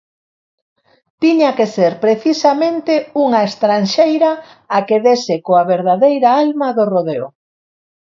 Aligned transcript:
Tiña 1.21 1.49
que 1.57 1.67
ser 1.75 1.93
precisamente 2.05 2.93
unha 3.23 3.41
estranxeira 3.49 4.31
a 4.75 4.77
que 4.87 4.97
dese 5.05 5.35
coa 5.45 5.63
verdadeira 5.73 6.29
alma 6.43 6.67
do 6.77 6.83
rodeo. 6.93 7.27